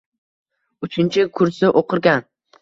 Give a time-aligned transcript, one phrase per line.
[0.87, 2.27] Uchinchi kursda o`qirkan